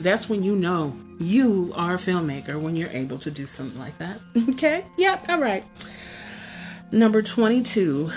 that's 0.00 0.28
when 0.28 0.42
you 0.42 0.56
know 0.56 0.96
you 1.18 1.72
are 1.74 1.94
a 1.94 1.98
filmmaker 1.98 2.60
when 2.60 2.76
you're 2.76 2.90
able 2.90 3.18
to 3.18 3.30
do 3.30 3.46
something 3.46 3.78
like 3.78 3.98
that. 3.98 4.20
okay? 4.50 4.84
Yep, 4.96 5.26
all 5.28 5.40
right. 5.40 5.64
Number 6.92 7.22
22, 7.22 8.10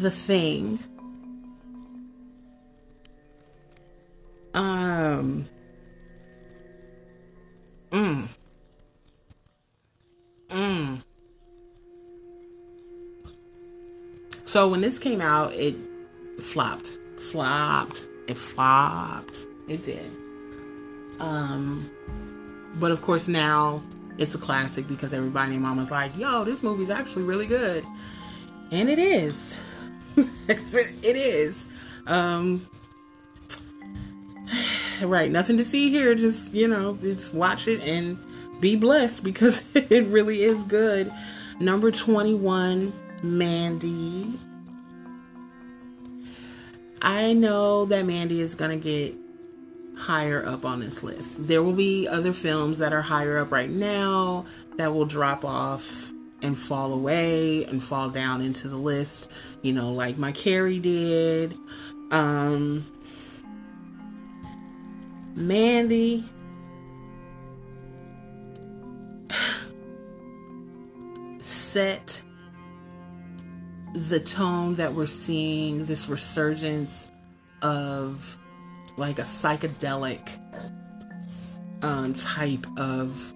The 0.00 0.10
Thing. 0.10 0.78
Um 4.54 5.46
mm. 7.90 8.26
Mm. 10.48 11.02
So 14.46 14.68
when 14.68 14.80
this 14.80 14.98
came 14.98 15.20
out, 15.20 15.52
it 15.52 15.76
flopped, 16.40 16.98
flopped, 17.18 18.06
it 18.28 18.38
flopped. 18.38 19.36
It 19.68 19.84
did. 19.84 20.10
Um, 21.20 21.90
but 22.74 22.90
of 22.90 23.02
course 23.02 23.26
now 23.26 23.82
it's 24.18 24.34
a 24.34 24.38
classic 24.38 24.88
because 24.88 25.12
everybody 25.12 25.54
and 25.54 25.62
mama's 25.62 25.90
like, 25.90 26.16
yo, 26.16 26.44
this 26.44 26.62
movie's 26.62 26.90
actually 26.90 27.24
really 27.24 27.46
good. 27.46 27.84
And 28.70 28.88
it 28.88 28.98
is. 28.98 29.56
it 30.16 31.16
is. 31.16 31.66
Um, 32.06 32.66
right, 35.02 35.30
nothing 35.30 35.56
to 35.58 35.64
see 35.64 35.90
here. 35.90 36.14
Just, 36.14 36.54
you 36.54 36.66
know, 36.68 36.96
just 37.02 37.34
watch 37.34 37.68
it 37.68 37.80
and 37.80 38.18
be 38.60 38.76
blessed 38.76 39.22
because 39.22 39.64
it 39.74 40.06
really 40.06 40.42
is 40.42 40.62
good. 40.64 41.12
Number 41.60 41.90
21, 41.90 42.92
Mandy. 43.22 44.38
I 47.02 47.34
know 47.34 47.84
that 47.86 48.06
Mandy 48.06 48.40
is 48.40 48.54
going 48.54 48.70
to 48.70 48.82
get 48.82 49.14
higher 49.96 50.44
up 50.46 50.64
on 50.64 50.80
this 50.80 51.02
list. 51.02 51.48
There 51.48 51.62
will 51.62 51.72
be 51.72 52.06
other 52.06 52.32
films 52.32 52.78
that 52.78 52.92
are 52.92 53.02
higher 53.02 53.38
up 53.38 53.50
right 53.50 53.70
now 53.70 54.44
that 54.76 54.92
will 54.92 55.06
drop 55.06 55.44
off 55.44 56.12
and 56.42 56.58
fall 56.58 56.92
away 56.92 57.64
and 57.64 57.82
fall 57.82 58.10
down 58.10 58.42
into 58.42 58.68
the 58.68 58.76
list, 58.76 59.26
you 59.62 59.72
know, 59.72 59.92
like 59.92 60.18
my 60.18 60.32
Carrie 60.32 60.78
did. 60.78 61.56
Um 62.10 62.86
Mandy 65.34 66.24
set 71.40 72.22
the 73.94 74.20
tone 74.20 74.74
that 74.74 74.94
we're 74.94 75.06
seeing 75.06 75.86
this 75.86 76.08
resurgence 76.08 77.08
of 77.62 78.36
like 78.96 79.18
a 79.18 79.22
psychedelic 79.22 80.20
um, 81.82 82.14
type 82.14 82.66
of 82.78 83.32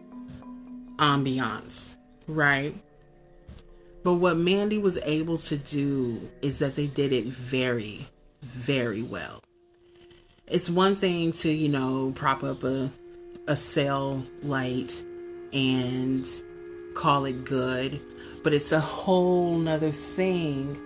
ambiance, 0.96 1.96
right? 2.26 2.74
But 4.02 4.14
what 4.14 4.36
Mandy 4.38 4.78
was 4.78 4.98
able 5.02 5.38
to 5.38 5.56
do 5.56 6.28
is 6.42 6.58
that 6.60 6.74
they 6.76 6.86
did 6.86 7.12
it 7.12 7.26
very, 7.26 8.06
very 8.42 9.02
well. 9.02 9.42
It's 10.46 10.70
one 10.70 10.96
thing 10.96 11.32
to, 11.32 11.50
you 11.50 11.68
know, 11.68 12.12
prop 12.16 12.42
up 12.42 12.64
a 12.64 12.90
a 13.50 13.56
cell 13.56 14.24
light 14.42 15.02
and 15.52 16.24
call 16.94 17.24
it 17.24 17.44
good, 17.44 18.00
but 18.44 18.52
it's 18.52 18.70
a 18.70 18.80
whole 18.80 19.56
nother 19.56 19.90
thing 19.90 20.78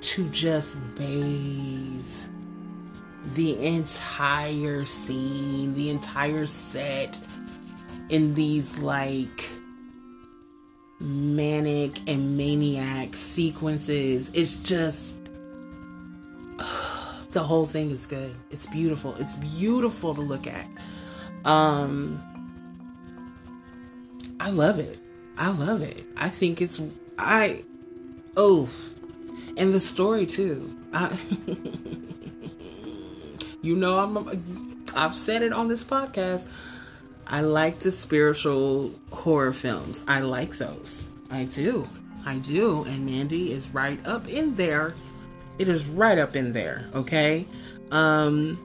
to 0.00 0.28
just 0.30 0.78
bathe 0.96 2.04
the 3.34 3.64
entire 3.64 4.84
scene, 4.84 5.74
the 5.74 5.90
entire 5.90 6.46
set 6.46 7.20
in 8.08 8.34
these 8.34 8.78
like 8.78 9.44
manic 11.00 12.08
and 12.08 12.36
maniac 12.36 13.16
sequences. 13.16 14.30
It's 14.34 14.62
just 14.62 15.14
the 17.30 17.40
whole 17.40 17.66
thing 17.66 17.90
is 17.90 18.06
good. 18.06 18.34
It's 18.50 18.66
beautiful. 18.66 19.14
It's 19.16 19.36
beautiful 19.36 20.14
to 20.14 20.20
look 20.20 20.46
at. 20.46 20.66
Um 21.44 22.22
I 24.40 24.50
love 24.50 24.78
it. 24.78 24.98
I 25.36 25.50
love 25.50 25.82
it. 25.82 26.04
I 26.16 26.28
think 26.28 26.62
it's 26.62 26.80
I 27.18 27.64
oh 28.36 28.68
and 29.56 29.74
the 29.74 29.80
story 29.80 30.26
too. 30.26 30.76
I 30.92 31.16
You 33.60 33.76
know, 33.76 33.98
I'm, 33.98 34.84
I've 34.94 35.14
said 35.14 35.42
it 35.42 35.52
on 35.52 35.68
this 35.68 35.84
podcast. 35.84 36.46
I 37.26 37.42
like 37.42 37.80
the 37.80 37.92
spiritual 37.92 38.92
horror 39.12 39.52
films. 39.52 40.04
I 40.08 40.20
like 40.20 40.56
those. 40.58 41.04
I 41.30 41.44
do. 41.44 41.88
I 42.24 42.38
do. 42.38 42.84
And 42.84 43.04
Mandy 43.04 43.52
is 43.52 43.68
right 43.68 44.04
up 44.06 44.28
in 44.28 44.56
there. 44.56 44.94
It 45.58 45.68
is 45.68 45.84
right 45.84 46.18
up 46.18 46.36
in 46.36 46.52
there. 46.52 46.88
Okay. 46.94 47.46
Um, 47.90 48.64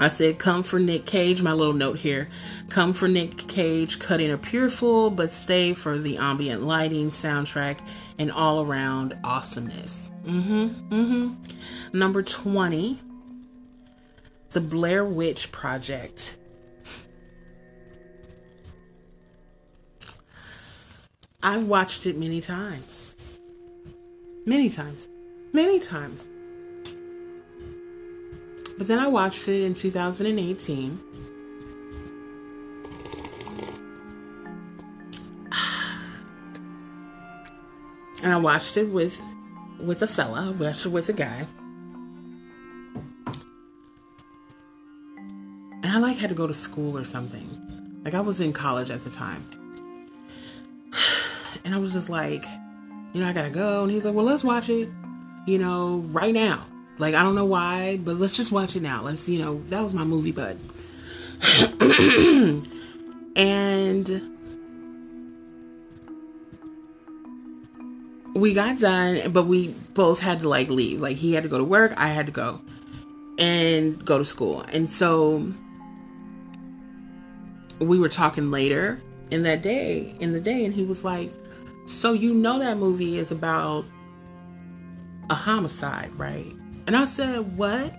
I 0.00 0.08
said, 0.08 0.38
come 0.38 0.62
for 0.62 0.78
Nick 0.78 1.06
Cage. 1.06 1.42
My 1.42 1.52
little 1.52 1.74
note 1.74 1.98
here. 1.98 2.28
Come 2.68 2.92
for 2.92 3.08
Nick 3.08 3.36
Cage, 3.46 3.98
cutting 3.98 4.30
a 4.30 4.38
pure 4.38 4.68
fool, 4.68 5.10
but 5.10 5.30
stay 5.30 5.74
for 5.74 5.96
the 5.96 6.16
ambient 6.16 6.62
lighting, 6.62 7.10
soundtrack, 7.10 7.78
and 8.18 8.32
all 8.32 8.64
around 8.64 9.16
awesomeness. 9.22 10.10
Mm 10.24 10.42
hmm. 10.42 10.94
Mm 10.94 11.06
hmm. 11.06 11.98
Number 11.98 12.22
20 12.22 12.98
the 14.52 14.60
Blair 14.60 15.04
Witch 15.04 15.50
Project. 15.50 16.36
I've 21.42 21.64
watched 21.64 22.06
it 22.06 22.16
many 22.16 22.40
times. 22.40 23.14
Many 24.46 24.70
times. 24.70 25.08
Many 25.52 25.80
times. 25.80 26.24
But 28.78 28.86
then 28.86 28.98
I 28.98 29.08
watched 29.08 29.48
it 29.48 29.62
in 29.62 29.74
2018. 29.74 31.00
And 38.24 38.32
I 38.32 38.36
watched 38.36 38.76
it 38.76 38.88
with 38.88 39.20
with 39.80 40.00
a 40.02 40.06
fella, 40.06 40.46
I 40.46 40.50
watched 40.50 40.86
it 40.86 40.90
with 40.90 41.08
a 41.08 41.12
guy. 41.12 41.44
I 45.92 45.98
like 45.98 46.16
had 46.16 46.30
to 46.30 46.34
go 46.34 46.46
to 46.46 46.54
school 46.54 46.96
or 46.96 47.04
something. 47.04 48.00
Like 48.04 48.14
I 48.14 48.20
was 48.20 48.40
in 48.40 48.52
college 48.52 48.90
at 48.90 49.04
the 49.04 49.10
time. 49.10 49.44
And 51.64 51.76
I 51.76 51.78
was 51.78 51.92
just 51.92 52.08
like, 52.08 52.44
you 53.12 53.20
know, 53.20 53.28
I 53.28 53.32
gotta 53.32 53.50
go. 53.50 53.84
And 53.84 53.92
he's 53.92 54.04
like, 54.04 54.14
well, 54.14 54.24
let's 54.24 54.42
watch 54.42 54.68
it, 54.68 54.88
you 55.46 55.58
know, 55.58 55.98
right 56.10 56.34
now. 56.34 56.66
Like, 56.98 57.14
I 57.14 57.22
don't 57.22 57.36
know 57.36 57.44
why, 57.44 58.00
but 58.02 58.16
let's 58.16 58.36
just 58.36 58.50
watch 58.50 58.74
it 58.74 58.82
now. 58.82 59.02
Let's, 59.02 59.28
you 59.28 59.38
know, 59.38 59.62
that 59.68 59.80
was 59.80 59.94
my 59.94 60.02
movie, 60.02 60.32
bud. 60.32 60.58
and 63.36 64.22
we 68.34 68.54
got 68.54 68.78
done, 68.80 69.30
but 69.30 69.44
we 69.44 69.68
both 69.94 70.18
had 70.18 70.40
to 70.40 70.48
like 70.48 70.68
leave. 70.68 71.00
Like, 71.00 71.16
he 71.16 71.34
had 71.34 71.44
to 71.44 71.48
go 71.48 71.58
to 71.58 71.64
work, 71.64 71.92
I 71.96 72.08
had 72.08 72.26
to 72.26 72.32
go 72.32 72.60
and 73.38 74.04
go 74.04 74.18
to 74.18 74.24
school. 74.24 74.62
And 74.72 74.90
so 74.90 75.52
we 77.84 77.98
were 77.98 78.08
talking 78.08 78.50
later 78.50 79.00
in 79.30 79.42
that 79.44 79.62
day, 79.62 80.14
in 80.20 80.32
the 80.32 80.40
day, 80.40 80.64
and 80.64 80.74
he 80.74 80.84
was 80.84 81.04
like, 81.04 81.30
So 81.86 82.12
you 82.12 82.34
know 82.34 82.58
that 82.58 82.78
movie 82.78 83.18
is 83.18 83.32
about 83.32 83.84
a 85.30 85.34
homicide, 85.34 86.12
right? 86.14 86.52
And 86.86 86.96
I 86.96 87.04
said, 87.04 87.56
What? 87.56 87.92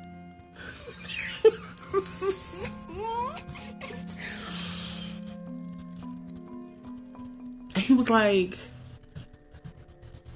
he 7.75 7.93
was 7.93 8.09
like, 8.09 8.57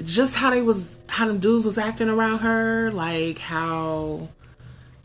just 0.03 0.35
how 0.35 0.51
they 0.51 0.61
was 0.61 0.97
how 1.07 1.27
them 1.27 1.39
dudes 1.39 1.65
was 1.65 1.77
acting 1.77 2.09
around 2.09 2.39
her, 2.39 2.91
like 2.91 3.39
how 3.39 4.27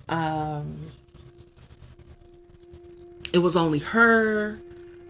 um 0.08 0.91
it 3.32 3.38
was 3.38 3.56
only 3.56 3.78
her. 3.80 4.60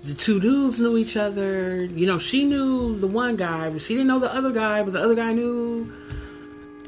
The 0.05 0.15
two 0.15 0.41
dudes 0.41 0.81
knew 0.81 0.97
each 0.97 1.17
other. 1.17 1.85
You 1.85 2.07
know, 2.07 2.19
she 2.19 2.45
knew 2.45 2.99
the 2.99 3.07
one 3.07 3.37
guy, 3.37 3.71
but 3.71 3.81
she 3.81 3.95
didn't 3.95 4.09
know 4.09 4.19
the 4.19 4.35
other 4.35 4.53
guy, 4.53 4.83
but 4.83 4.93
the 4.93 5.01
other 5.01 5.15
guy 5.15 5.33
knew. 5.33 5.93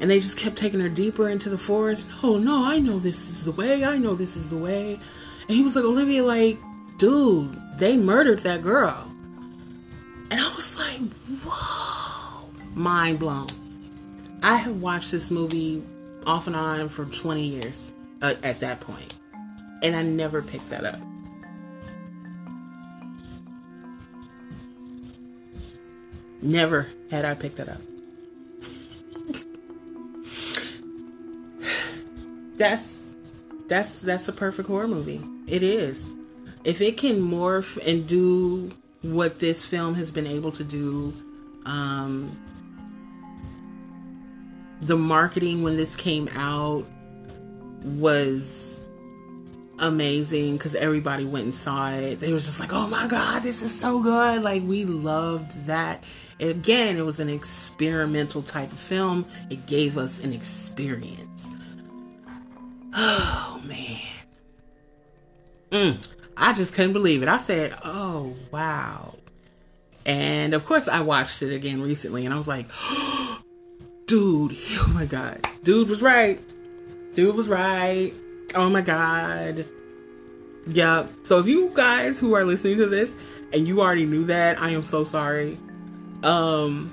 And 0.01 0.11
they 0.11 0.19
just 0.19 0.37
kept 0.37 0.57
taking 0.57 0.81
her 0.81 0.89
deeper 0.89 1.29
into 1.29 1.49
the 1.49 1.57
forest. 1.57 2.07
Oh, 2.21 2.37
no, 2.37 2.65
I 2.65 2.79
know 2.79 2.99
this 2.99 3.29
is 3.29 3.45
the 3.45 3.53
way. 3.53 3.85
I 3.85 3.97
know 3.97 4.13
this 4.13 4.35
is 4.35 4.49
the 4.49 4.57
way. 4.57 4.99
And 5.47 5.55
he 5.55 5.63
was 5.63 5.75
like, 5.75 5.85
Olivia, 5.85 6.23
like, 6.23 6.57
dude, 6.97 7.57
they 7.77 7.95
murdered 7.95 8.39
that 8.39 8.61
girl. 8.61 9.09
And 10.31 10.41
I 10.41 10.53
was 10.55 10.77
like, 10.77 10.99
whoa, 11.45 12.49
mind 12.73 13.19
blown. 13.19 13.47
I 14.43 14.57
have 14.57 14.81
watched 14.81 15.11
this 15.11 15.31
movie 15.31 15.81
off 16.25 16.47
and 16.47 16.55
on 16.55 16.89
for 16.89 17.05
20 17.05 17.43
years 17.43 17.91
uh, 18.21 18.35
at 18.43 18.59
that 18.59 18.79
point, 18.81 19.15
and 19.81 19.95
I 19.95 20.01
never 20.01 20.41
picked 20.41 20.69
that 20.71 20.83
up. 20.83 20.99
Never 26.45 26.87
had 27.09 27.25
I 27.25 27.33
picked 27.33 27.59
it 27.59 27.67
up. 27.67 27.81
that's 32.55 33.07
that's 33.67 33.99
that's 33.99 34.27
a 34.27 34.31
perfect 34.31 34.69
horror 34.69 34.87
movie. 34.87 35.23
It 35.47 35.63
is. 35.63 36.07
If 36.63 36.81
it 36.81 36.97
can 36.97 37.19
morph 37.19 37.77
and 37.87 38.07
do 38.07 38.71
what 39.01 39.39
this 39.39 39.65
film 39.65 39.95
has 39.95 40.11
been 40.11 40.27
able 40.27 40.51
to 40.51 40.63
do, 40.63 41.13
um, 41.65 42.39
the 44.81 44.95
marketing 44.95 45.63
when 45.63 45.77
this 45.77 45.95
came 45.95 46.27
out 46.35 46.85
was 47.83 48.79
amazing 49.79 50.57
because 50.57 50.75
everybody 50.75 51.25
went 51.25 51.45
and 51.45 51.55
saw 51.55 51.91
it. 51.91 52.19
They 52.19 52.31
was 52.31 52.45
just 52.45 52.59
like, 52.59 52.73
"Oh 52.73 52.87
my 52.87 53.07
god, 53.07 53.43
this 53.43 53.61
is 53.61 53.77
so 53.77 54.01
good!" 54.01 54.43
Like 54.43 54.63
we 54.63 54.85
loved 54.85 55.67
that. 55.67 56.03
And 56.39 56.49
again, 56.49 56.97
it 56.97 57.05
was 57.05 57.19
an 57.19 57.29
experimental 57.29 58.41
type 58.41 58.71
of 58.71 58.79
film. 58.79 59.25
It 59.49 59.65
gave 59.65 59.97
us 59.97 60.23
an 60.23 60.33
experience. 60.33 61.47
Oh 62.97 63.61
man, 63.67 63.99
mm, 65.69 66.13
I 66.37 66.53
just 66.53 66.73
couldn't 66.73 66.93
believe 66.93 67.23
it. 67.23 67.27
I 67.27 67.39
said, 67.39 67.75
"Oh 67.83 68.33
wow." 68.51 69.15
And 70.05 70.53
of 70.53 70.65
course, 70.65 70.87
I 70.87 71.01
watched 71.01 71.41
it 71.41 71.53
again 71.53 71.81
recently, 71.81 72.23
and 72.25 72.33
I 72.33 72.37
was 72.37 72.47
like, 72.47 72.67
"Dude, 74.05 74.55
oh 74.77 74.91
my 74.93 75.05
god, 75.05 75.45
dude 75.63 75.89
was 75.89 76.01
right. 76.01 76.39
Dude 77.15 77.35
was 77.35 77.49
right." 77.49 78.13
Oh 78.55 78.69
my 78.69 78.81
god. 78.81 79.65
Yeah. 80.67 81.07
So 81.23 81.39
if 81.39 81.47
you 81.47 81.71
guys 81.75 82.19
who 82.19 82.33
are 82.35 82.45
listening 82.45 82.77
to 82.77 82.87
this 82.87 83.11
and 83.53 83.67
you 83.67 83.81
already 83.81 84.05
knew 84.05 84.23
that, 84.25 84.61
I 84.61 84.71
am 84.71 84.83
so 84.83 85.03
sorry. 85.03 85.57
Um 86.23 86.91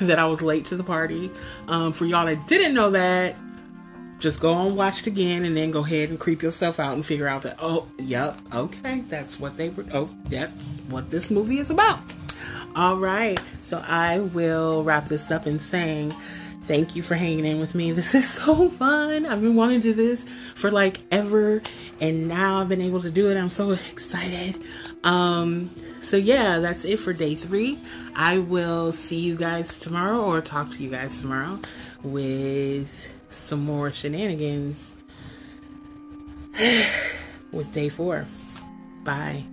that 0.00 0.18
I 0.18 0.26
was 0.26 0.42
late 0.42 0.66
to 0.66 0.76
the 0.76 0.84
party. 0.84 1.30
Um 1.68 1.92
for 1.92 2.04
y'all 2.04 2.26
that 2.26 2.46
didn't 2.46 2.74
know 2.74 2.90
that, 2.90 3.36
just 4.18 4.40
go 4.40 4.54
and 4.54 4.76
watch 4.76 5.00
it 5.00 5.06
again 5.06 5.44
and 5.44 5.56
then 5.56 5.70
go 5.70 5.84
ahead 5.84 6.08
and 6.10 6.18
creep 6.18 6.42
yourself 6.42 6.80
out 6.80 6.94
and 6.94 7.06
figure 7.06 7.28
out 7.28 7.42
that 7.42 7.56
oh, 7.60 7.86
yep, 7.98 8.36
okay, 8.52 9.00
that's 9.08 9.38
what 9.38 9.56
they 9.56 9.68
were 9.68 9.84
oh, 9.92 10.10
that's 10.24 10.52
what 10.88 11.10
this 11.10 11.30
movie 11.30 11.58
is 11.58 11.70
about. 11.70 12.00
All 12.76 12.96
right. 12.96 13.38
So 13.60 13.82
I 13.86 14.18
will 14.18 14.82
wrap 14.82 15.06
this 15.06 15.30
up 15.30 15.46
in 15.46 15.60
saying 15.60 16.12
Thank 16.66 16.96
you 16.96 17.02
for 17.02 17.14
hanging 17.14 17.44
in 17.44 17.60
with 17.60 17.74
me. 17.74 17.92
This 17.92 18.14
is 18.14 18.28
so 18.28 18.70
fun. 18.70 19.26
I've 19.26 19.42
been 19.42 19.54
wanting 19.54 19.82
to 19.82 19.88
do 19.88 19.92
this 19.92 20.24
for 20.54 20.70
like 20.70 20.98
ever 21.10 21.60
and 22.00 22.26
now 22.26 22.60
I've 22.60 22.70
been 22.70 22.80
able 22.80 23.02
to 23.02 23.10
do 23.10 23.30
it. 23.30 23.36
I'm 23.36 23.50
so 23.50 23.72
excited. 23.72 24.56
Um 25.02 25.70
so 26.00 26.16
yeah, 26.16 26.60
that's 26.60 26.86
it 26.86 26.98
for 27.00 27.12
day 27.12 27.34
3. 27.34 27.78
I 28.16 28.38
will 28.38 28.92
see 28.92 29.20
you 29.20 29.36
guys 29.36 29.78
tomorrow 29.78 30.22
or 30.24 30.40
talk 30.40 30.70
to 30.70 30.82
you 30.82 30.88
guys 30.88 31.20
tomorrow 31.20 31.58
with 32.02 33.12
some 33.28 33.62
more 33.62 33.92
shenanigans 33.92 34.94
with 37.52 37.74
day 37.74 37.90
4. 37.90 38.26
Bye. 39.04 39.44